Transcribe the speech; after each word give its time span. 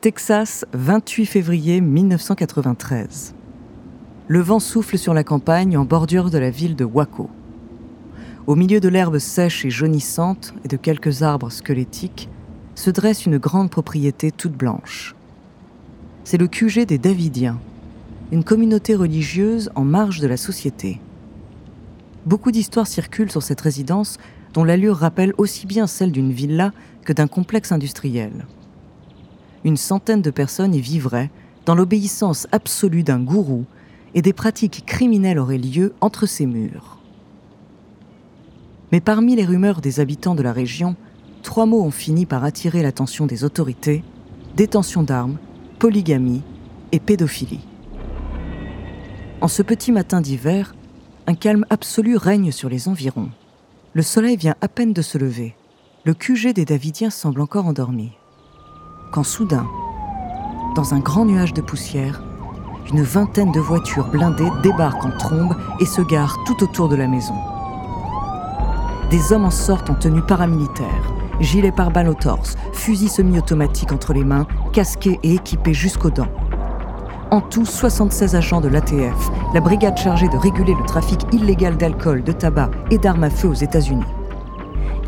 Texas, 0.00 0.64
28 0.72 1.26
février 1.26 1.82
1993. 1.82 3.34
Le 4.28 4.40
vent 4.40 4.58
souffle 4.58 4.96
sur 4.96 5.12
la 5.12 5.24
campagne 5.24 5.76
en 5.76 5.84
bordure 5.84 6.30
de 6.30 6.38
la 6.38 6.48
ville 6.48 6.74
de 6.74 6.86
Waco. 6.86 7.28
Au 8.46 8.56
milieu 8.56 8.80
de 8.80 8.88
l'herbe 8.88 9.18
sèche 9.18 9.66
et 9.66 9.70
jaunissante 9.70 10.54
et 10.64 10.68
de 10.68 10.78
quelques 10.78 11.22
arbres 11.22 11.52
squelettiques, 11.52 12.30
se 12.76 12.88
dresse 12.88 13.26
une 13.26 13.36
grande 13.36 13.68
propriété 13.68 14.30
toute 14.30 14.54
blanche. 14.54 15.14
C'est 16.24 16.38
le 16.38 16.48
QG 16.48 16.86
des 16.86 16.96
Davidiens, 16.96 17.60
une 18.32 18.42
communauté 18.42 18.94
religieuse 18.94 19.70
en 19.74 19.84
marge 19.84 20.20
de 20.20 20.28
la 20.28 20.38
société. 20.38 20.98
Beaucoup 22.24 22.52
d'histoires 22.52 22.86
circulent 22.86 23.30
sur 23.30 23.42
cette 23.42 23.60
résidence 23.60 24.16
dont 24.54 24.64
l'allure 24.64 24.96
rappelle 24.96 25.34
aussi 25.36 25.66
bien 25.66 25.86
celle 25.86 26.10
d'une 26.10 26.32
villa 26.32 26.72
que 27.04 27.12
d'un 27.12 27.26
complexe 27.26 27.70
industriel 27.70 28.46
une 29.64 29.76
centaine 29.76 30.22
de 30.22 30.30
personnes 30.30 30.74
y 30.74 30.80
vivraient 30.80 31.30
dans 31.66 31.74
l'obéissance 31.74 32.46
absolue 32.52 33.02
d'un 33.02 33.20
gourou 33.20 33.64
et 34.14 34.22
des 34.22 34.32
pratiques 34.32 34.84
criminelles 34.86 35.38
auraient 35.38 35.58
lieu 35.58 35.94
entre 36.00 36.26
ces 36.26 36.46
murs. 36.46 36.98
Mais 38.92 39.00
parmi 39.00 39.36
les 39.36 39.44
rumeurs 39.44 39.80
des 39.80 40.00
habitants 40.00 40.34
de 40.34 40.42
la 40.42 40.52
région, 40.52 40.96
trois 41.42 41.66
mots 41.66 41.82
ont 41.82 41.90
fini 41.90 42.26
par 42.26 42.44
attirer 42.44 42.82
l'attention 42.82 43.26
des 43.26 43.44
autorités 43.44 44.02
détention 44.56 45.02
d'armes, 45.02 45.38
polygamie 45.78 46.42
et 46.92 47.00
pédophilie. 47.00 47.66
En 49.40 49.48
ce 49.48 49.62
petit 49.62 49.92
matin 49.92 50.20
d'hiver, 50.20 50.74
un 51.26 51.34
calme 51.34 51.64
absolu 51.70 52.16
règne 52.16 52.50
sur 52.50 52.68
les 52.68 52.88
environs. 52.88 53.30
Le 53.94 54.02
soleil 54.02 54.36
vient 54.36 54.56
à 54.60 54.68
peine 54.68 54.92
de 54.92 55.02
se 55.02 55.18
lever. 55.18 55.54
Le 56.04 56.14
QG 56.14 56.52
des 56.52 56.64
Davidiens 56.64 57.10
semble 57.10 57.40
encore 57.40 57.66
endormi 57.66 58.12
quand 59.10 59.24
soudain, 59.24 59.66
dans 60.76 60.94
un 60.94 61.00
grand 61.00 61.24
nuage 61.24 61.52
de 61.52 61.60
poussière, 61.60 62.22
une 62.92 63.02
vingtaine 63.02 63.50
de 63.50 63.60
voitures 63.60 64.08
blindées 64.08 64.50
débarquent 64.62 65.04
en 65.04 65.16
trombe 65.16 65.54
et 65.80 65.86
se 65.86 66.00
garent 66.00 66.38
tout 66.46 66.62
autour 66.62 66.88
de 66.88 66.96
la 66.96 67.08
maison. 67.08 67.34
Des 69.10 69.32
hommes 69.32 69.44
en 69.44 69.50
sortent 69.50 69.90
en 69.90 69.94
tenue 69.94 70.22
paramilitaire, 70.22 71.12
gilets 71.40 71.72
pare-balles 71.72 72.08
au 72.08 72.14
torse, 72.14 72.56
fusils 72.72 73.10
semi-automatiques 73.10 73.92
entre 73.92 74.12
les 74.12 74.24
mains, 74.24 74.46
casqués 74.72 75.18
et 75.24 75.34
équipés 75.34 75.74
jusqu'aux 75.74 76.10
dents. 76.10 76.30
En 77.32 77.40
tout, 77.40 77.66
76 77.66 78.34
agents 78.36 78.60
de 78.60 78.68
l'ATF, 78.68 79.30
la 79.54 79.60
brigade 79.60 79.96
chargée 79.96 80.28
de 80.28 80.36
réguler 80.36 80.74
le 80.74 80.86
trafic 80.86 81.20
illégal 81.32 81.76
d'alcool, 81.76 82.22
de 82.22 82.32
tabac 82.32 82.70
et 82.90 82.98
d'armes 82.98 83.24
à 83.24 83.30
feu 83.30 83.48
aux 83.48 83.54
États-Unis. 83.54 84.04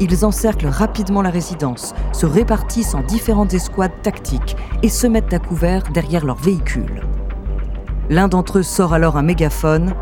Ils 0.02 0.24
encerclent 0.24 0.66
rapidement 0.66 1.22
la 1.22 1.30
résidence, 1.30 1.94
se 2.12 2.26
répartissent 2.26 2.94
en 2.94 3.02
différentes 3.02 3.54
escouades 3.54 4.02
tactiques 4.02 4.56
et 4.82 4.88
se 4.88 5.06
mettent 5.06 5.32
à 5.32 5.38
couvert 5.38 5.84
derrière 5.92 6.24
leurs 6.24 6.42
véhicules. 6.42 7.06
L'un 8.10 8.26
d'entre 8.26 8.58
eux 8.58 8.62
sort 8.64 8.94
alors 8.94 9.16
un 9.16 9.22
mégaphone. 9.22 9.94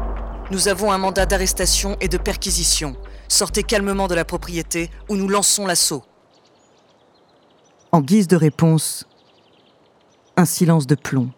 Nous 0.51 0.69
avons 0.69 0.91
un 0.91 0.97
mandat 0.97 1.27
d'arrestation 1.27 1.98
et 2.01 2.09
de 2.09 2.17
perquisition. 2.17 2.97
Sortez 3.28 3.62
calmement 3.62 4.09
de 4.09 4.15
la 4.15 4.25
propriété 4.25 4.89
ou 5.11 5.17
nous 5.17 5.28
lançons 5.28 5.67
l'assaut. 5.67 6.03
En 7.93 8.01
guise 8.01 8.27
de 8.27 8.37
réponse, 8.37 9.06
un 10.39 10.47
silence 10.47 10.87
de 10.87 10.95
plomb. 10.95 11.28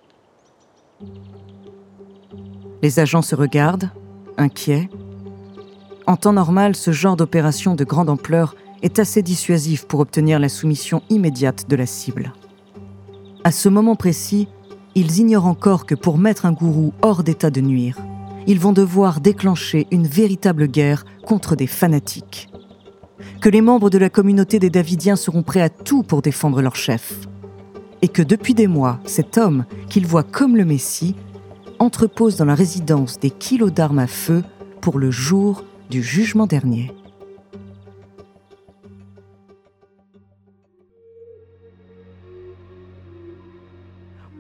Les 2.81 3.01
agents 3.01 3.23
se 3.23 3.35
regardent, 3.35 3.91
inquiets, 4.37 4.89
en 6.07 6.17
temps 6.17 6.33
normal, 6.33 6.75
ce 6.77 6.91
genre 6.91 7.17
d'opération 7.17 7.75
de 7.75 7.85
grande 7.85 8.11
ampleur 8.11 8.55
est 8.83 8.99
assez 8.99 9.23
dissuasif 9.23 9.87
pour 9.87 10.01
obtenir 10.01 10.39
la 10.39 10.49
soumission 10.49 11.03
immédiate 11.11 11.69
de 11.69 11.77
la 11.77 11.87
cible. 11.87 12.33
À 13.45 13.53
ce 13.53 13.69
moment 13.69 13.97
précis, 13.97 14.49
ils 14.95 15.19
ignorent 15.19 15.47
encore 15.47 15.87
que 15.87 15.95
pour 15.95 16.19
mettre 16.19 16.47
un 16.47 16.53
gourou 16.53 16.93
hors 17.03 17.23
d'état 17.23 17.51
de 17.51 17.61
nuire, 17.61 17.97
ils 18.47 18.59
vont 18.59 18.73
devoir 18.73 19.21
déclencher 19.21 19.87
une 19.91 20.07
véritable 20.07 20.67
guerre 20.67 21.05
contre 21.25 21.55
des 21.55 21.67
fanatiques. 21.67 22.49
Que 23.41 23.49
les 23.49 23.61
membres 23.61 23.91
de 23.91 23.99
la 23.99 24.11
communauté 24.11 24.59
des 24.59 24.71
Davidiens 24.71 25.17
seront 25.17 25.43
prêts 25.43 25.63
à 25.63 25.69
tout 25.69 26.03
pour 26.03 26.23
défendre 26.23 26.61
leur 26.61 26.77
chef. 26.77 27.29
Et 28.03 28.09
que 28.09 28.23
depuis 28.23 28.55
des 28.55 28.67
mois, 28.67 28.99
cet 29.05 29.39
homme, 29.39 29.65
qu'ils 29.89 30.07
voient 30.07 30.25
comme 30.25 30.57
le 30.57 30.65
Messie, 30.65 31.15
entrepose 31.79 32.37
dans 32.37 32.45
la 32.45 32.55
résidence 32.57 33.21
des 33.21 33.31
kilos 33.31 33.73
d'armes 33.73 34.01
à 34.01 34.09
feu 34.09 34.43
pour 34.81 34.99
le 34.99 35.11
jour 35.11 35.65
du 35.93 36.03
jugement 36.03 36.47
dernier. 36.47 36.91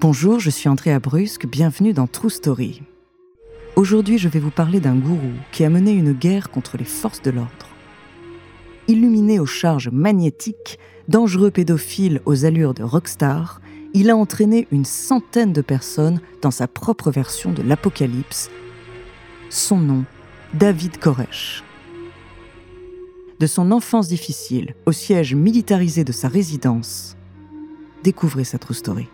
Bonjour, 0.00 0.40
je 0.40 0.48
suis 0.48 0.70
Andrea 0.70 0.98
Brusque, 0.98 1.46
bienvenue 1.46 1.92
dans 1.92 2.06
True 2.06 2.30
Story. 2.30 2.80
Aujourd'hui, 3.76 4.16
je 4.16 4.30
vais 4.30 4.40
vous 4.40 4.50
parler 4.50 4.80
d'un 4.80 4.96
gourou 4.96 5.32
qui 5.52 5.62
a 5.62 5.68
mené 5.68 5.92
une 5.92 6.12
guerre 6.12 6.50
contre 6.50 6.78
les 6.78 6.86
forces 6.86 7.20
de 7.20 7.30
l'ordre. 7.30 7.68
Illuminé 8.88 9.38
aux 9.38 9.44
charges 9.44 9.90
magnétiques, 9.90 10.78
dangereux 11.08 11.50
pédophile 11.50 12.22
aux 12.24 12.46
allures 12.46 12.72
de 12.72 12.82
rockstar, 12.82 13.60
il 13.92 14.08
a 14.08 14.16
entraîné 14.16 14.68
une 14.70 14.86
centaine 14.86 15.52
de 15.52 15.60
personnes 15.60 16.22
dans 16.40 16.50
sa 16.50 16.66
propre 16.66 17.10
version 17.10 17.52
de 17.52 17.60
l'Apocalypse. 17.60 18.48
Son 19.50 19.76
nom 19.76 20.06
David 20.54 20.98
Koresh. 20.98 21.64
De 23.40 23.46
son 23.46 23.72
enfance 23.72 24.08
difficile 24.08 24.74
au 24.84 24.92
siège 24.92 25.34
militarisé 25.34 26.04
de 26.04 26.12
sa 26.12 26.28
résidence, 26.28 27.16
découvrez 28.04 28.44
sa 28.44 28.58
story. 28.74 29.08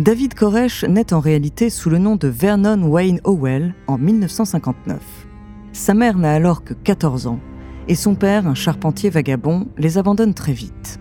David 0.00 0.32
Koresh 0.32 0.84
naît 0.84 1.12
en 1.12 1.20
réalité 1.20 1.68
sous 1.68 1.90
le 1.90 1.98
nom 1.98 2.16
de 2.16 2.26
Vernon 2.26 2.88
Wayne 2.88 3.20
Howell 3.24 3.74
en 3.86 3.98
1959. 3.98 4.98
Sa 5.74 5.92
mère 5.92 6.16
n'a 6.16 6.32
alors 6.32 6.64
que 6.64 6.72
14 6.72 7.26
ans 7.26 7.38
et 7.86 7.94
son 7.94 8.14
père, 8.14 8.46
un 8.46 8.54
charpentier 8.54 9.10
vagabond, 9.10 9.68
les 9.76 9.98
abandonne 9.98 10.32
très 10.32 10.54
vite. 10.54 11.00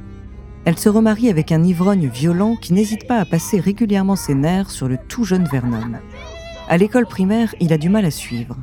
Elle 0.66 0.78
se 0.78 0.90
remarie 0.90 1.30
avec 1.30 1.54
un 1.54 1.64
ivrogne 1.64 2.10
violent 2.10 2.58
qui 2.58 2.74
n'hésite 2.74 3.08
pas 3.08 3.20
à 3.20 3.26
passer 3.26 3.62
régulièrement 3.62 4.18
ses 4.18 4.36
nerfs 4.36 4.70
sur 4.70 4.90
le 4.90 4.98
tout 5.08 5.24
jeune 5.24 5.46
Vernon. 5.46 5.94
À 6.68 6.76
l'école 6.76 7.06
primaire, 7.06 7.56
il 7.62 7.72
a 7.72 7.78
du 7.78 7.88
mal 7.88 8.04
à 8.04 8.12
suivre. 8.12 8.58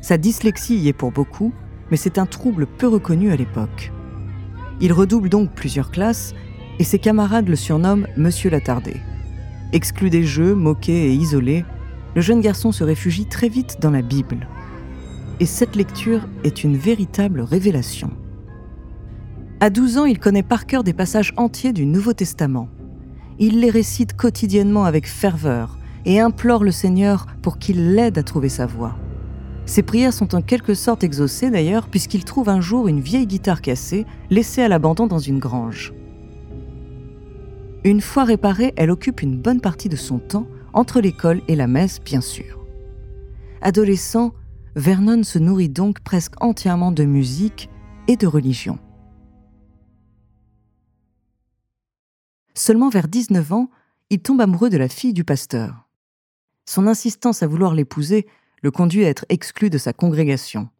Sa 0.00 0.18
dyslexie 0.18 0.76
y 0.76 0.86
est 0.86 0.92
pour 0.92 1.10
beaucoup, 1.10 1.52
mais 1.90 1.96
c'est 1.96 2.18
un 2.18 2.26
trouble 2.26 2.68
peu 2.68 2.86
reconnu 2.86 3.32
à 3.32 3.36
l'époque. 3.36 3.90
Il 4.80 4.92
redouble 4.92 5.30
donc 5.30 5.52
plusieurs 5.52 5.90
classes 5.90 6.32
et 6.78 6.84
ses 6.84 7.00
camarades 7.00 7.48
le 7.48 7.56
surnomment 7.56 8.06
Monsieur 8.16 8.50
l'attardé. 8.50 9.00
Exclu 9.74 10.08
des 10.08 10.22
jeux, 10.22 10.54
moqué 10.54 11.06
et 11.06 11.12
isolé, 11.12 11.64
le 12.14 12.20
jeune 12.20 12.40
garçon 12.40 12.70
se 12.70 12.84
réfugie 12.84 13.26
très 13.26 13.48
vite 13.48 13.78
dans 13.80 13.90
la 13.90 14.02
Bible. 14.02 14.46
Et 15.40 15.46
cette 15.46 15.74
lecture 15.74 16.28
est 16.44 16.62
une 16.62 16.76
véritable 16.76 17.40
révélation. 17.40 18.12
À 19.58 19.70
12 19.70 19.98
ans, 19.98 20.04
il 20.04 20.20
connaît 20.20 20.44
par 20.44 20.66
cœur 20.66 20.84
des 20.84 20.92
passages 20.92 21.34
entiers 21.36 21.72
du 21.72 21.86
Nouveau 21.86 22.12
Testament. 22.12 22.68
Il 23.40 23.58
les 23.58 23.70
récite 23.70 24.14
quotidiennement 24.14 24.84
avec 24.84 25.08
ferveur 25.08 25.76
et 26.04 26.20
implore 26.20 26.62
le 26.62 26.70
Seigneur 26.70 27.26
pour 27.42 27.58
qu'il 27.58 27.94
l'aide 27.94 28.16
à 28.16 28.22
trouver 28.22 28.50
sa 28.50 28.66
voie. 28.66 28.96
Ses 29.66 29.82
prières 29.82 30.12
sont 30.12 30.36
en 30.36 30.40
quelque 30.40 30.74
sorte 30.74 31.02
exaucées 31.02 31.50
d'ailleurs 31.50 31.88
puisqu'il 31.88 32.24
trouve 32.24 32.48
un 32.48 32.60
jour 32.60 32.86
une 32.86 33.00
vieille 33.00 33.26
guitare 33.26 33.60
cassée 33.60 34.06
laissée 34.30 34.62
à 34.62 34.68
l'abandon 34.68 35.08
dans 35.08 35.18
une 35.18 35.40
grange. 35.40 35.92
Une 37.84 38.00
fois 38.00 38.24
réparée, 38.24 38.72
elle 38.76 38.90
occupe 38.90 39.20
une 39.20 39.38
bonne 39.38 39.60
partie 39.60 39.90
de 39.90 39.96
son 39.96 40.18
temps, 40.18 40.46
entre 40.72 41.00
l'école 41.00 41.42
et 41.48 41.54
la 41.54 41.66
messe, 41.66 42.00
bien 42.00 42.22
sûr. 42.22 42.64
Adolescent, 43.60 44.32
Vernon 44.74 45.22
se 45.22 45.38
nourrit 45.38 45.68
donc 45.68 46.00
presque 46.00 46.42
entièrement 46.42 46.92
de 46.92 47.04
musique 47.04 47.68
et 48.08 48.16
de 48.16 48.26
religion. 48.26 48.78
Seulement 52.54 52.88
vers 52.88 53.06
19 53.06 53.52
ans, 53.52 53.70
il 54.08 54.20
tombe 54.20 54.40
amoureux 54.40 54.70
de 54.70 54.78
la 54.78 54.88
fille 54.88 55.12
du 55.12 55.24
pasteur. 55.24 55.86
Son 56.64 56.86
insistance 56.86 57.42
à 57.42 57.46
vouloir 57.46 57.74
l'épouser 57.74 58.26
le 58.62 58.70
conduit 58.70 59.04
à 59.04 59.10
être 59.10 59.26
exclu 59.28 59.68
de 59.68 59.76
sa 59.76 59.92
congrégation. 59.92 60.70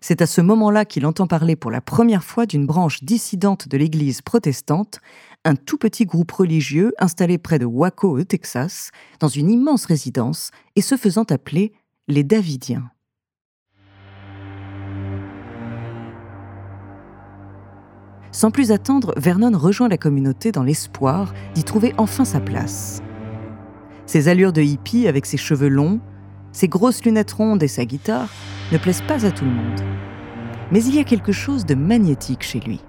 C'est 0.00 0.22
à 0.22 0.26
ce 0.26 0.40
moment-là 0.40 0.84
qu'il 0.84 1.06
entend 1.06 1.26
parler 1.26 1.56
pour 1.56 1.70
la 1.70 1.80
première 1.80 2.24
fois 2.24 2.46
d'une 2.46 2.66
branche 2.66 3.02
dissidente 3.04 3.68
de 3.68 3.76
l'Église 3.76 4.22
protestante, 4.22 5.00
un 5.44 5.54
tout 5.54 5.78
petit 5.78 6.06
groupe 6.06 6.32
religieux 6.32 6.92
installé 6.98 7.38
près 7.38 7.58
de 7.58 7.64
Waco 7.64 8.18
au 8.18 8.24
Texas, 8.24 8.90
dans 9.20 9.28
une 9.28 9.50
immense 9.50 9.86
résidence, 9.86 10.50
et 10.76 10.82
se 10.82 10.96
faisant 10.96 11.24
appeler 11.24 11.72
les 12.08 12.24
Davidiens. 12.24 12.90
Sans 18.34 18.50
plus 18.50 18.72
attendre, 18.72 19.12
Vernon 19.18 19.56
rejoint 19.56 19.88
la 19.88 19.98
communauté 19.98 20.52
dans 20.52 20.62
l'espoir 20.62 21.34
d'y 21.54 21.64
trouver 21.64 21.92
enfin 21.98 22.24
sa 22.24 22.40
place. 22.40 23.02
Ses 24.06 24.28
allures 24.28 24.54
de 24.54 24.62
hippie 24.62 25.06
avec 25.06 25.26
ses 25.26 25.36
cheveux 25.36 25.68
longs, 25.68 26.00
ses 26.52 26.68
grosses 26.68 27.04
lunettes 27.04 27.32
rondes 27.32 27.62
et 27.62 27.68
sa 27.68 27.84
guitare 27.84 28.28
ne 28.70 28.78
plaisent 28.78 29.02
pas 29.02 29.24
à 29.26 29.30
tout 29.30 29.44
le 29.44 29.50
monde. 29.50 29.80
Mais 30.70 30.82
il 30.84 30.94
y 30.94 30.98
a 30.98 31.04
quelque 31.04 31.32
chose 31.32 31.66
de 31.66 31.74
magnétique 31.74 32.42
chez 32.42 32.60
lui. 32.60 32.80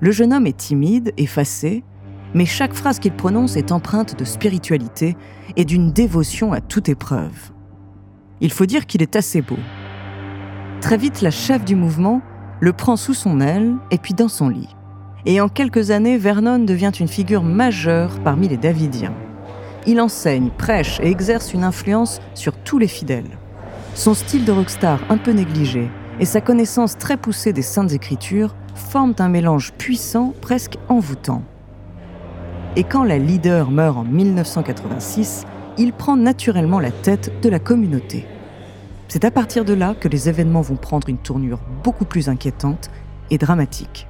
Le 0.00 0.10
jeune 0.10 0.32
homme 0.32 0.46
est 0.46 0.56
timide, 0.56 1.12
effacé, 1.16 1.84
mais 2.34 2.44
chaque 2.44 2.74
phrase 2.74 2.98
qu'il 2.98 3.12
prononce 3.12 3.56
est 3.56 3.72
empreinte 3.72 4.18
de 4.18 4.24
spiritualité 4.24 5.16
et 5.56 5.64
d'une 5.64 5.90
dévotion 5.90 6.52
à 6.52 6.60
toute 6.60 6.88
épreuve. 6.88 7.52
Il 8.40 8.52
faut 8.52 8.66
dire 8.66 8.86
qu'il 8.86 9.02
est 9.02 9.16
assez 9.16 9.40
beau. 9.40 9.58
Très 10.80 10.98
vite, 10.98 11.22
la 11.22 11.30
chef 11.30 11.64
du 11.64 11.74
mouvement 11.74 12.20
le 12.60 12.72
prend 12.72 12.96
sous 12.96 13.14
son 13.14 13.40
aile 13.40 13.74
et 13.90 13.98
puis 13.98 14.14
dans 14.14 14.28
son 14.28 14.48
lit. 14.48 14.68
Et 15.24 15.40
en 15.40 15.48
quelques 15.48 15.90
années, 15.90 16.18
Vernon 16.18 16.58
devient 16.58 16.92
une 16.98 17.08
figure 17.08 17.42
majeure 17.42 18.20
parmi 18.22 18.48
les 18.48 18.56
Davidiens. 18.56 19.14
Il 19.88 20.00
enseigne, 20.00 20.50
prêche 20.50 20.98
et 21.00 21.10
exerce 21.10 21.54
une 21.54 21.62
influence 21.62 22.20
sur 22.34 22.52
tous 22.56 22.78
les 22.78 22.88
fidèles. 22.88 23.38
Son 23.94 24.14
style 24.14 24.44
de 24.44 24.50
rockstar 24.50 24.98
un 25.08 25.16
peu 25.16 25.30
négligé 25.30 25.88
et 26.18 26.24
sa 26.24 26.40
connaissance 26.40 26.98
très 26.98 27.16
poussée 27.16 27.52
des 27.52 27.62
Saintes 27.62 27.92
Écritures 27.92 28.56
forment 28.74 29.14
un 29.20 29.28
mélange 29.28 29.72
puissant, 29.74 30.34
presque 30.40 30.76
envoûtant. 30.88 31.42
Et 32.74 32.82
quand 32.82 33.04
la 33.04 33.18
leader 33.18 33.70
meurt 33.70 33.96
en 33.96 34.04
1986, 34.04 35.44
il 35.78 35.92
prend 35.92 36.16
naturellement 36.16 36.80
la 36.80 36.90
tête 36.90 37.32
de 37.40 37.48
la 37.48 37.58
communauté. 37.58 38.26
C'est 39.08 39.24
à 39.24 39.30
partir 39.30 39.64
de 39.64 39.72
là 39.72 39.94
que 39.98 40.08
les 40.08 40.28
événements 40.28 40.62
vont 40.62 40.76
prendre 40.76 41.08
une 41.08 41.18
tournure 41.18 41.60
beaucoup 41.84 42.04
plus 42.04 42.28
inquiétante 42.28 42.90
et 43.30 43.38
dramatique. 43.38 44.08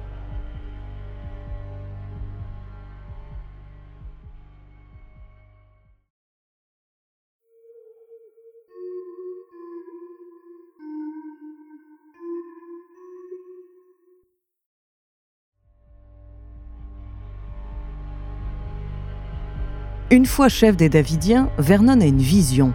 Une 20.17 20.25
fois 20.25 20.49
chef 20.49 20.75
des 20.75 20.89
Davidiens, 20.89 21.47
Vernon 21.59 22.01
a 22.01 22.05
une 22.07 22.17
vision 22.17 22.73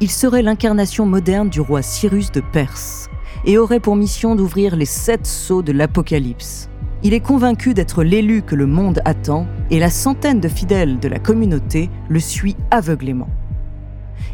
il 0.00 0.10
serait 0.10 0.42
l'incarnation 0.42 1.06
moderne 1.06 1.48
du 1.50 1.60
roi 1.60 1.82
Cyrus 1.82 2.32
de 2.32 2.40
Perse 2.40 3.08
et 3.44 3.58
aurait 3.58 3.78
pour 3.78 3.94
mission 3.94 4.34
d'ouvrir 4.34 4.74
les 4.74 4.84
sept 4.84 5.24
sceaux 5.24 5.62
de 5.62 5.70
l'Apocalypse. 5.70 6.68
Il 7.04 7.14
est 7.14 7.20
convaincu 7.20 7.74
d'être 7.74 8.02
l'élu 8.02 8.42
que 8.42 8.56
le 8.56 8.66
monde 8.66 9.00
attend 9.04 9.46
et 9.70 9.78
la 9.78 9.88
centaine 9.88 10.40
de 10.40 10.48
fidèles 10.48 10.98
de 10.98 11.06
la 11.06 11.20
communauté 11.20 11.90
le 12.08 12.18
suit 12.18 12.56
aveuglément. 12.72 13.28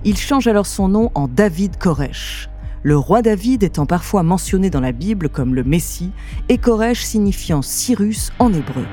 Il 0.06 0.16
change 0.16 0.46
alors 0.46 0.64
son 0.64 0.88
nom 0.88 1.10
en 1.14 1.28
David 1.28 1.76
Koresh, 1.76 2.48
le 2.82 2.96
roi 2.96 3.20
David 3.20 3.64
étant 3.64 3.84
parfois 3.84 4.22
mentionné 4.22 4.70
dans 4.70 4.80
la 4.80 4.92
Bible 4.92 5.28
comme 5.28 5.54
le 5.54 5.62
Messie 5.62 6.12
et 6.48 6.56
Koresh 6.56 7.02
signifiant 7.02 7.60
Cyrus 7.60 8.32
en 8.38 8.50
hébreu. 8.50 8.86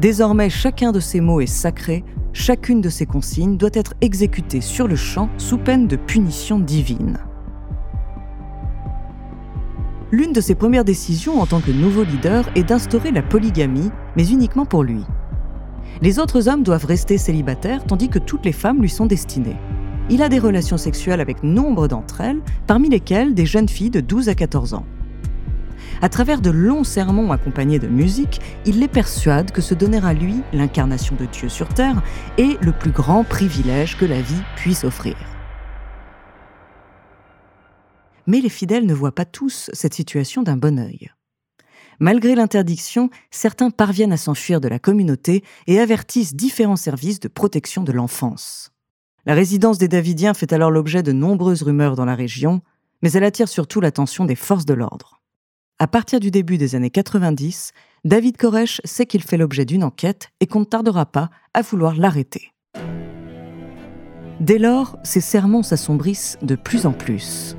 Désormais, 0.00 0.48
chacun 0.48 0.92
de 0.92 1.00
ces 1.00 1.20
mots 1.20 1.40
est 1.40 1.46
sacré 1.46 2.04
chacune 2.32 2.80
de 2.80 2.88
ces 2.88 3.06
consignes 3.06 3.56
doit 3.56 3.70
être 3.74 3.94
exécutée 4.00 4.60
sur 4.60 4.88
le 4.88 4.96
champ 4.96 5.28
sous 5.36 5.58
peine 5.58 5.86
de 5.86 5.96
punition 5.96 6.58
divine. 6.58 7.18
L'une 10.12 10.32
de 10.32 10.40
ses 10.40 10.54
premières 10.54 10.84
décisions 10.84 11.40
en 11.40 11.46
tant 11.46 11.60
que 11.60 11.70
nouveau 11.70 12.02
leader 12.02 12.48
est 12.56 12.64
d'instaurer 12.64 13.12
la 13.12 13.22
polygamie, 13.22 13.90
mais 14.16 14.28
uniquement 14.28 14.64
pour 14.64 14.82
lui. 14.82 15.04
Les 16.02 16.18
autres 16.18 16.48
hommes 16.48 16.62
doivent 16.62 16.86
rester 16.86 17.18
célibataires 17.18 17.84
tandis 17.84 18.08
que 18.08 18.18
toutes 18.18 18.44
les 18.44 18.52
femmes 18.52 18.80
lui 18.80 18.88
sont 18.88 19.06
destinées. 19.06 19.56
Il 20.08 20.22
a 20.22 20.28
des 20.28 20.38
relations 20.38 20.78
sexuelles 20.78 21.20
avec 21.20 21.42
nombre 21.42 21.86
d'entre 21.86 22.20
elles, 22.20 22.40
parmi 22.66 22.88
lesquelles 22.88 23.34
des 23.34 23.46
jeunes 23.46 23.68
filles 23.68 23.90
de 23.90 24.00
12 24.00 24.28
à 24.28 24.34
14 24.34 24.74
ans. 24.74 24.84
À 26.02 26.08
travers 26.08 26.40
de 26.40 26.48
longs 26.48 26.84
sermons 26.84 27.30
accompagnés 27.30 27.78
de 27.78 27.86
musique, 27.86 28.40
il 28.64 28.80
les 28.80 28.88
persuade 28.88 29.50
que 29.50 29.60
se 29.60 29.74
donner 29.74 30.00
à 30.02 30.14
lui, 30.14 30.36
l'incarnation 30.54 31.14
de 31.14 31.26
Dieu 31.26 31.50
sur 31.50 31.68
terre, 31.74 32.02
est 32.38 32.58
le 32.62 32.72
plus 32.72 32.90
grand 32.90 33.22
privilège 33.22 33.98
que 33.98 34.06
la 34.06 34.22
vie 34.22 34.42
puisse 34.56 34.84
offrir. 34.84 35.16
Mais 38.26 38.40
les 38.40 38.48
fidèles 38.48 38.86
ne 38.86 38.94
voient 38.94 39.14
pas 39.14 39.26
tous 39.26 39.68
cette 39.74 39.92
situation 39.92 40.42
d'un 40.42 40.56
bon 40.56 40.78
œil. 40.78 41.10
Malgré 41.98 42.34
l'interdiction, 42.34 43.10
certains 43.30 43.68
parviennent 43.68 44.14
à 44.14 44.16
s'enfuir 44.16 44.62
de 44.62 44.68
la 44.68 44.78
communauté 44.78 45.44
et 45.66 45.80
avertissent 45.80 46.34
différents 46.34 46.76
services 46.76 47.20
de 47.20 47.28
protection 47.28 47.82
de 47.82 47.92
l'enfance. 47.92 48.72
La 49.26 49.34
résidence 49.34 49.76
des 49.76 49.88
Davidiens 49.88 50.32
fait 50.32 50.54
alors 50.54 50.70
l'objet 50.70 51.02
de 51.02 51.12
nombreuses 51.12 51.62
rumeurs 51.62 51.94
dans 51.94 52.06
la 52.06 52.14
région, 52.14 52.62
mais 53.02 53.12
elle 53.12 53.24
attire 53.24 53.48
surtout 53.48 53.82
l'attention 53.82 54.24
des 54.24 54.34
forces 54.34 54.64
de 54.64 54.72
l'ordre. 54.72 55.19
À 55.82 55.86
partir 55.86 56.20
du 56.20 56.30
début 56.30 56.58
des 56.58 56.74
années 56.74 56.90
90, 56.90 57.72
David 58.04 58.36
Koresh 58.36 58.82
sait 58.84 59.06
qu'il 59.06 59.22
fait 59.22 59.38
l'objet 59.38 59.64
d'une 59.64 59.82
enquête 59.82 60.28
et 60.38 60.46
qu'on 60.46 60.60
ne 60.60 60.64
tardera 60.66 61.06
pas 61.06 61.30
à 61.54 61.62
vouloir 61.62 61.96
l'arrêter. 61.96 62.52
Dès 64.40 64.58
lors, 64.58 64.98
ses 65.04 65.22
sermons 65.22 65.62
s'assombrissent 65.62 66.36
de 66.42 66.54
plus 66.54 66.84
en 66.84 66.92
plus. 66.92 67.56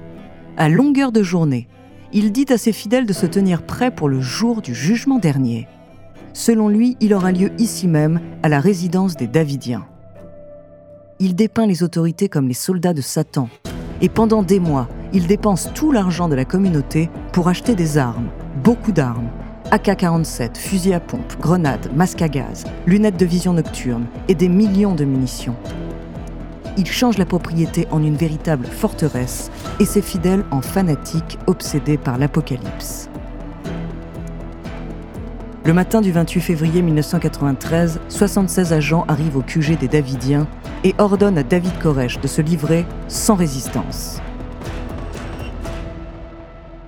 À 0.55 0.69
longueur 0.69 1.11
de 1.11 1.23
journée, 1.23 1.67
il 2.13 2.31
dit 2.31 2.45
à 2.49 2.59
ses 2.59 2.73
fidèles 2.73 3.07
de 3.07 3.13
se 3.13 3.25
tenir 3.25 3.65
prêts 3.65 3.89
pour 3.89 4.07
le 4.07 4.21
jour 4.21 4.61
du 4.61 4.75
jugement 4.75 5.17
dernier. 5.17 5.67
Selon 6.33 6.69
lui, 6.69 6.97
il 6.99 7.15
aura 7.15 7.31
lieu 7.31 7.49
ici 7.57 7.87
même, 7.87 8.21
à 8.43 8.49
la 8.49 8.59
résidence 8.59 9.15
des 9.15 9.25
Davidiens. 9.25 9.87
Il 11.17 11.33
dépeint 11.33 11.65
les 11.65 11.81
autorités 11.81 12.29
comme 12.29 12.47
les 12.47 12.53
soldats 12.53 12.93
de 12.93 13.01
Satan, 13.01 13.49
et 13.99 14.09
pendant 14.09 14.43
des 14.43 14.59
mois, 14.59 14.87
il 15.11 15.25
dépense 15.25 15.71
tout 15.73 15.91
l'argent 15.91 16.29
de 16.29 16.35
la 16.35 16.45
communauté 16.45 17.09
pour 17.31 17.47
acheter 17.47 17.75
des 17.75 17.97
armes, 17.97 18.29
beaucoup 18.63 18.91
d'armes. 18.91 19.29
AK-47, 19.71 20.57
fusils 20.57 20.93
à 20.93 20.99
pompe, 20.99 21.39
grenades, 21.39 21.89
masques 21.95 22.21
à 22.21 22.27
gaz, 22.27 22.65
lunettes 22.85 23.17
de 23.17 23.25
vision 23.25 23.53
nocturne 23.53 24.05
et 24.27 24.35
des 24.35 24.49
millions 24.49 24.95
de 24.95 25.05
munitions. 25.05 25.55
Il 26.77 26.87
change 26.87 27.17
la 27.17 27.25
propriété 27.25 27.87
en 27.91 28.03
une 28.03 28.15
véritable 28.15 28.65
forteresse 28.65 29.49
et 29.79 29.85
ses 29.85 30.01
fidèles 30.01 30.43
en 30.51 30.61
fanatiques 30.61 31.37
obsédés 31.47 31.97
par 31.97 32.17
l'apocalypse. 32.17 33.09
Le 35.63 35.73
matin 35.73 36.01
du 36.01 36.11
28 36.11 36.41
février 36.41 36.81
1993, 36.81 38.01
76 38.09 38.73
agents 38.73 39.05
arrivent 39.07 39.37
au 39.37 39.41
QG 39.41 39.77
des 39.77 39.87
Davidiens 39.87 40.47
et 40.83 40.95
ordonnent 40.97 41.37
à 41.37 41.43
David 41.43 41.77
Koresh 41.79 42.19
de 42.19 42.27
se 42.27 42.41
livrer 42.41 42.85
sans 43.07 43.35
résistance. 43.35 44.21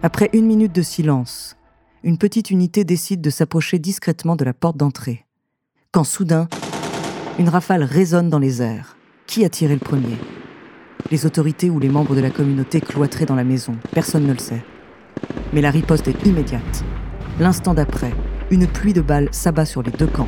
Après 0.06 0.30
une 0.34 0.46
minute 0.46 0.76
de 0.76 0.82
silence, 0.82 1.56
une 2.04 2.18
petite 2.18 2.52
unité 2.52 2.84
décide 2.84 3.22
de 3.22 3.30
s'approcher 3.30 3.80
discrètement 3.80 4.36
de 4.36 4.44
la 4.44 4.54
porte 4.54 4.76
d'entrée. 4.76 5.26
Quand 5.94 6.04
soudain, 6.04 6.50
une 7.40 7.48
rafale 7.48 7.84
résonne 7.84 8.28
dans 8.28 8.38
les 8.38 8.62
airs. 8.62 8.98
Qui 9.28 9.46
a 9.46 9.50
tiré 9.50 9.76
le 9.76 9.80
premier? 9.80 10.18
Les 11.10 11.26
autorités 11.26 11.70
ou 11.70 11.80
les 11.80 11.88
membres 11.88 12.18
de 12.18 12.20
la 12.20 12.32
communauté 12.32 12.82
cloîtrés 12.82 13.26
dans 13.26 13.36
la 13.36 13.46
maison, 13.46 13.78
personne 13.94 14.28
ne 14.28 14.34
le 14.34 14.40
sait. 14.40 14.62
Mais 15.54 15.62
la 15.62 15.72
riposte 15.72 16.10
est 16.10 16.26
immédiate. 16.26 16.84
L'instant 17.40 17.74
d'après, 17.74 18.12
une 18.52 18.68
pluie 18.68 18.92
de 18.92 19.00
balles 19.00 19.30
s'abat 19.32 19.66
sur 19.66 19.84
les 19.84 19.92
deux 19.92 20.08
camps. 20.08 20.28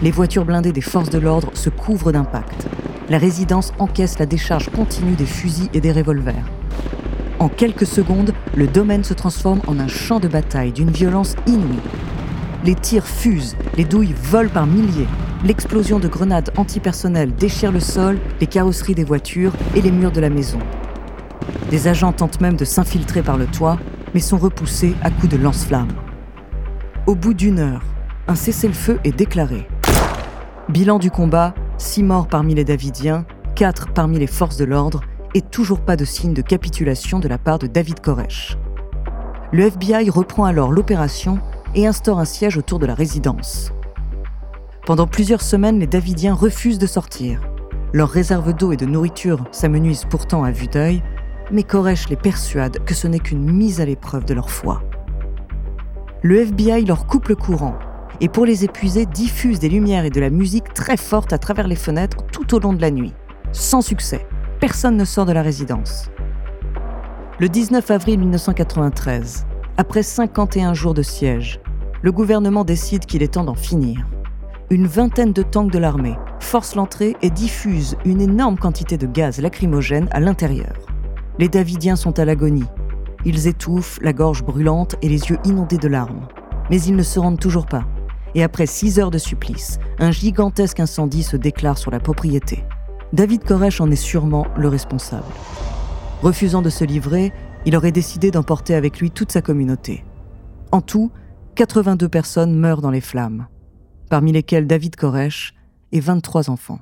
Les 0.00 0.12
voitures 0.12 0.44
blindées 0.44 0.70
des 0.70 0.80
forces 0.80 1.10
de 1.10 1.18
l'ordre 1.18 1.50
se 1.54 1.70
couvrent 1.70 2.12
d'impact. 2.12 2.68
La 3.10 3.18
résidence 3.18 3.72
encaisse 3.80 4.20
la 4.20 4.26
décharge 4.26 4.70
continue 4.70 5.16
des 5.16 5.26
fusils 5.26 5.70
et 5.74 5.80
des 5.80 5.90
revolvers. 5.90 6.46
En 7.38 7.48
quelques 7.50 7.86
secondes, 7.86 8.32
le 8.56 8.66
domaine 8.66 9.04
se 9.04 9.12
transforme 9.12 9.60
en 9.66 9.78
un 9.78 9.88
champ 9.88 10.20
de 10.20 10.28
bataille 10.28 10.72
d'une 10.72 10.90
violence 10.90 11.36
inouïe. 11.46 11.80
Les 12.64 12.74
tirs 12.74 13.06
fusent, 13.06 13.56
les 13.76 13.84
douilles 13.84 14.14
volent 14.14 14.48
par 14.48 14.66
milliers. 14.66 15.06
L'explosion 15.44 15.98
de 15.98 16.08
grenades 16.08 16.50
antipersonnelles 16.56 17.34
déchire 17.34 17.72
le 17.72 17.80
sol, 17.80 18.18
les 18.40 18.46
carrosseries 18.46 18.94
des 18.94 19.04
voitures 19.04 19.52
et 19.74 19.82
les 19.82 19.90
murs 19.90 20.12
de 20.12 20.20
la 20.20 20.30
maison. 20.30 20.58
Des 21.70 21.88
agents 21.88 22.12
tentent 22.12 22.40
même 22.40 22.56
de 22.56 22.64
s'infiltrer 22.64 23.22
par 23.22 23.36
le 23.36 23.46
toit, 23.46 23.78
mais 24.14 24.20
sont 24.20 24.38
repoussés 24.38 24.94
à 25.02 25.10
coups 25.10 25.28
de 25.28 25.36
lance-flammes. 25.36 25.92
Au 27.06 27.14
bout 27.14 27.34
d'une 27.34 27.58
heure, 27.58 27.82
un 28.28 28.34
cessez-le-feu 28.34 28.98
est 29.04 29.16
déclaré. 29.16 29.68
Bilan 30.70 30.98
du 30.98 31.10
combat, 31.10 31.54
six 31.76 32.02
morts 32.02 32.28
parmi 32.28 32.54
les 32.54 32.64
Davidiens, 32.64 33.26
quatre 33.54 33.92
parmi 33.92 34.18
les 34.18 34.26
forces 34.26 34.56
de 34.56 34.64
l'ordre 34.64 35.02
et 35.36 35.42
toujours 35.42 35.80
pas 35.80 35.96
de 35.96 36.06
signe 36.06 36.32
de 36.32 36.40
capitulation 36.40 37.18
de 37.18 37.28
la 37.28 37.36
part 37.36 37.58
de 37.58 37.66
David 37.66 38.00
Koresh. 38.00 38.56
Le 39.52 39.64
FBI 39.64 40.08
reprend 40.08 40.46
alors 40.46 40.72
l'opération 40.72 41.40
et 41.74 41.86
instaure 41.86 42.18
un 42.18 42.24
siège 42.24 42.56
autour 42.56 42.78
de 42.78 42.86
la 42.86 42.94
résidence. 42.94 43.70
Pendant 44.86 45.06
plusieurs 45.06 45.42
semaines, 45.42 45.78
les 45.78 45.86
Davidiens 45.86 46.32
refusent 46.32 46.78
de 46.78 46.86
sortir. 46.86 47.42
Leurs 47.92 48.08
réserves 48.08 48.54
d'eau 48.54 48.72
et 48.72 48.78
de 48.78 48.86
nourriture 48.86 49.44
s'amenuisent 49.50 50.06
pourtant 50.08 50.42
à 50.42 50.52
vue 50.52 50.68
d'œil, 50.68 51.02
mais 51.50 51.64
Koresh 51.64 52.08
les 52.08 52.16
persuade 52.16 52.82
que 52.86 52.94
ce 52.94 53.06
n'est 53.06 53.18
qu'une 53.18 53.44
mise 53.44 53.82
à 53.82 53.84
l'épreuve 53.84 54.24
de 54.24 54.32
leur 54.32 54.48
foi. 54.48 54.82
Le 56.22 56.40
FBI 56.40 56.86
leur 56.86 57.06
coupe 57.06 57.28
le 57.28 57.36
courant 57.36 57.74
et 58.22 58.30
pour 58.30 58.46
les 58.46 58.64
épuiser 58.64 59.04
diffuse 59.04 59.58
des 59.58 59.68
lumières 59.68 60.06
et 60.06 60.10
de 60.10 60.20
la 60.20 60.30
musique 60.30 60.72
très 60.72 60.96
fortes 60.96 61.34
à 61.34 61.38
travers 61.38 61.68
les 61.68 61.76
fenêtres 61.76 62.24
tout 62.32 62.54
au 62.54 62.58
long 62.58 62.72
de 62.72 62.80
la 62.80 62.90
nuit. 62.90 63.12
Sans 63.52 63.82
succès, 63.82 64.26
personne 64.66 64.96
ne 64.96 65.04
sort 65.04 65.26
de 65.26 65.32
la 65.32 65.42
résidence. 65.42 66.10
Le 67.38 67.48
19 67.48 67.88
avril 67.92 68.18
1993, 68.18 69.46
après 69.76 70.02
51 70.02 70.74
jours 70.74 70.92
de 70.92 71.02
siège, 71.02 71.60
le 72.02 72.10
gouvernement 72.10 72.64
décide 72.64 73.06
qu'il 73.06 73.22
est 73.22 73.34
temps 73.34 73.44
d'en 73.44 73.54
finir. 73.54 74.04
Une 74.70 74.88
vingtaine 74.88 75.32
de 75.32 75.42
tanks 75.42 75.70
de 75.70 75.78
l'armée 75.78 76.16
forcent 76.40 76.74
l'entrée 76.74 77.14
et 77.22 77.30
diffusent 77.30 77.96
une 78.04 78.20
énorme 78.20 78.58
quantité 78.58 78.96
de 78.98 79.06
gaz 79.06 79.40
lacrymogène 79.40 80.08
à 80.10 80.18
l'intérieur. 80.18 80.74
Les 81.38 81.48
Davidiens 81.48 81.94
sont 81.94 82.18
à 82.18 82.24
l'agonie. 82.24 82.66
Ils 83.24 83.46
étouffent, 83.46 84.00
la 84.02 84.12
gorge 84.12 84.42
brûlante 84.42 84.96
et 85.00 85.08
les 85.08 85.30
yeux 85.30 85.38
inondés 85.44 85.78
de 85.78 85.86
larmes. 85.86 86.26
Mais 86.70 86.82
ils 86.82 86.96
ne 86.96 87.04
se 87.04 87.20
rendent 87.20 87.38
toujours 87.38 87.66
pas. 87.66 87.84
Et 88.34 88.42
après 88.42 88.66
six 88.66 88.98
heures 88.98 89.12
de 89.12 89.18
supplice, 89.18 89.78
un 90.00 90.10
gigantesque 90.10 90.80
incendie 90.80 91.22
se 91.22 91.36
déclare 91.36 91.78
sur 91.78 91.92
la 91.92 92.00
propriété. 92.00 92.64
David 93.12 93.44
Koresh 93.44 93.80
en 93.80 93.90
est 93.90 93.96
sûrement 93.96 94.46
le 94.56 94.68
responsable. 94.68 95.32
Refusant 96.22 96.60
de 96.60 96.70
se 96.70 96.84
livrer, 96.84 97.32
il 97.64 97.76
aurait 97.76 97.92
décidé 97.92 98.30
d'emporter 98.30 98.74
avec 98.74 98.98
lui 98.98 99.10
toute 99.10 99.30
sa 99.30 99.42
communauté. 99.42 100.04
En 100.72 100.80
tout, 100.80 101.12
82 101.54 102.08
personnes 102.08 102.54
meurent 102.54 102.82
dans 102.82 102.90
les 102.90 103.00
flammes, 103.00 103.46
parmi 104.10 104.32
lesquelles 104.32 104.66
David 104.66 104.96
Koresh 104.96 105.54
et 105.92 106.00
23 106.00 106.50
enfants. 106.50 106.80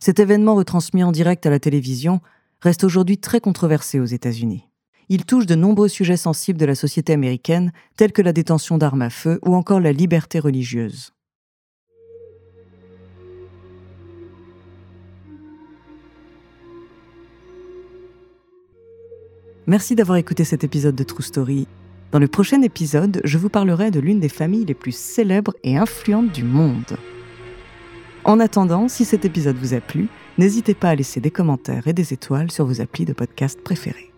Cet 0.00 0.18
événement 0.18 0.56
retransmis 0.56 1.04
en 1.04 1.12
direct 1.12 1.46
à 1.46 1.50
la 1.50 1.60
télévision 1.60 2.20
reste 2.60 2.82
aujourd'hui 2.82 3.18
très 3.18 3.40
controversé 3.40 4.00
aux 4.00 4.04
États-Unis. 4.04 4.66
Il 5.08 5.24
touche 5.24 5.46
de 5.46 5.54
nombreux 5.54 5.88
sujets 5.88 6.16
sensibles 6.16 6.58
de 6.58 6.66
la 6.66 6.74
société 6.74 7.12
américaine, 7.12 7.72
tels 7.96 8.12
que 8.12 8.22
la 8.22 8.32
détention 8.32 8.78
d'armes 8.78 9.02
à 9.02 9.10
feu 9.10 9.38
ou 9.44 9.54
encore 9.54 9.80
la 9.80 9.92
liberté 9.92 10.40
religieuse. 10.40 11.15
Merci 19.68 19.96
d'avoir 19.96 20.16
écouté 20.16 20.44
cet 20.44 20.62
épisode 20.62 20.94
de 20.94 21.02
True 21.02 21.24
Story. 21.24 21.66
Dans 22.12 22.20
le 22.20 22.28
prochain 22.28 22.62
épisode, 22.62 23.20
je 23.24 23.36
vous 23.36 23.48
parlerai 23.48 23.90
de 23.90 23.98
l'une 23.98 24.20
des 24.20 24.28
familles 24.28 24.64
les 24.64 24.74
plus 24.74 24.94
célèbres 24.94 25.54
et 25.64 25.76
influentes 25.76 26.30
du 26.30 26.44
monde. 26.44 26.96
En 28.22 28.38
attendant, 28.38 28.86
si 28.86 29.04
cet 29.04 29.24
épisode 29.24 29.56
vous 29.56 29.74
a 29.74 29.80
plu, 29.80 30.06
n'hésitez 30.38 30.74
pas 30.74 30.90
à 30.90 30.94
laisser 30.94 31.18
des 31.18 31.32
commentaires 31.32 31.88
et 31.88 31.92
des 31.92 32.12
étoiles 32.12 32.52
sur 32.52 32.64
vos 32.64 32.80
applis 32.80 33.06
de 33.06 33.12
podcast 33.12 33.60
préférés. 33.60 34.12